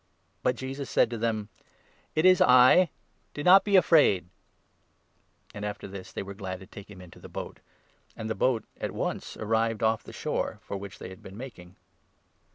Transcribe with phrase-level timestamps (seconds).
[0.41, 1.49] But Jesus said to them:"
[2.15, 2.89] It is I;
[3.35, 4.25] do not be afraid!"
[5.53, 7.59] And after this they were glad to take him into the boat;
[8.17, 11.75] and the boat at once arrived off the shore, for which they had been making.